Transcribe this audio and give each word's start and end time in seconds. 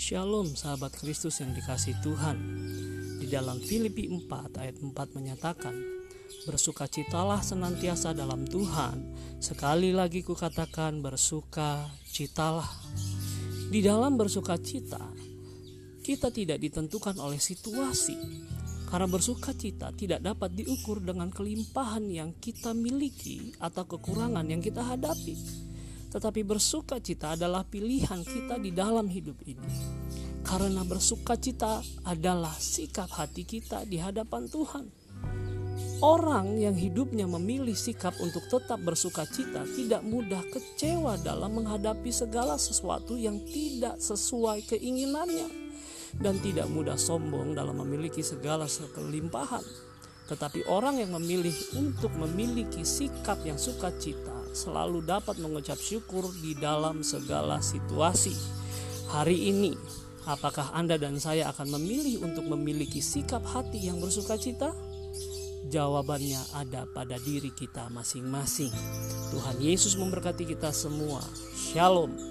Shalom 0.00 0.56
sahabat 0.56 0.96
Kristus 0.96 1.44
yang 1.44 1.52
dikasih 1.52 1.92
Tuhan. 2.00 2.40
Di 3.20 3.28
dalam 3.28 3.60
Filipi 3.60 4.08
4 4.08 4.56
ayat 4.56 4.80
4 4.80 4.96
menyatakan, 5.12 5.76
Bersukacitalah 6.48 7.44
senantiasa 7.44 8.16
dalam 8.16 8.48
Tuhan. 8.48 8.96
Sekali 9.44 9.92
lagi 9.92 10.24
kukatakan 10.24 11.04
bersukacitalah. 11.04 12.72
Di 13.68 13.84
dalam 13.84 14.16
bersukacita, 14.16 15.04
kita 16.00 16.32
tidak 16.32 16.64
ditentukan 16.64 17.20
oleh 17.20 17.36
situasi. 17.36 18.16
Karena 18.88 19.04
bersukacita 19.04 19.92
tidak 19.92 20.24
dapat 20.24 20.56
diukur 20.56 21.04
dengan 21.04 21.28
kelimpahan 21.28 22.08
yang 22.08 22.40
kita 22.40 22.72
miliki 22.72 23.52
atau 23.60 23.84
kekurangan 23.84 24.48
yang 24.48 24.64
kita 24.64 24.80
hadapi 24.80 25.59
tetapi 26.10 26.42
bersuka 26.42 26.98
cita 26.98 27.38
adalah 27.38 27.62
pilihan 27.62 28.26
kita 28.26 28.58
di 28.58 28.74
dalam 28.74 29.06
hidup 29.06 29.38
ini. 29.46 29.70
Karena 30.42 30.82
bersuka 30.82 31.38
cita 31.38 31.78
adalah 32.02 32.52
sikap 32.58 33.06
hati 33.14 33.46
kita 33.46 33.86
di 33.86 34.02
hadapan 34.02 34.50
Tuhan. 34.50 34.86
Orang 36.00 36.56
yang 36.56 36.74
hidupnya 36.74 37.28
memilih 37.28 37.76
sikap 37.76 38.16
untuk 38.24 38.48
tetap 38.48 38.80
bersuka 38.80 39.28
cita 39.28 39.68
tidak 39.68 40.00
mudah 40.00 40.40
kecewa 40.48 41.20
dalam 41.20 41.60
menghadapi 41.60 42.08
segala 42.08 42.56
sesuatu 42.56 43.20
yang 43.20 43.36
tidak 43.46 44.00
sesuai 44.00 44.64
keinginannya 44.64 45.48
dan 46.16 46.40
tidak 46.40 46.66
mudah 46.72 46.96
sombong 46.96 47.52
dalam 47.52 47.78
memiliki 47.84 48.24
segala 48.24 48.64
kelimpahan. 48.66 49.62
Tetapi 50.26 50.66
orang 50.72 51.04
yang 51.04 51.14
memilih 51.20 51.54
untuk 51.76 52.16
memiliki 52.16 52.80
sikap 52.80 53.44
yang 53.44 53.60
sukacita 53.60 54.39
selalu 54.50 55.02
dapat 55.02 55.38
mengucap 55.38 55.78
syukur 55.78 56.26
di 56.42 56.54
dalam 56.58 57.02
segala 57.06 57.62
situasi. 57.62 58.34
Hari 59.10 59.50
ini, 59.50 59.74
apakah 60.26 60.70
Anda 60.70 60.94
dan 60.94 61.18
saya 61.18 61.50
akan 61.50 61.74
memilih 61.78 62.22
untuk 62.22 62.46
memiliki 62.46 63.02
sikap 63.02 63.42
hati 63.42 63.90
yang 63.90 63.98
bersuka 63.98 64.38
cita? 64.38 64.70
Jawabannya 65.70 66.40
ada 66.56 66.86
pada 66.90 67.20
diri 67.20 67.52
kita 67.54 67.90
masing-masing. 67.94 68.72
Tuhan 69.30 69.56
Yesus 69.62 69.94
memberkati 69.94 70.42
kita 70.46 70.74
semua. 70.74 71.22
Shalom. 71.54 72.29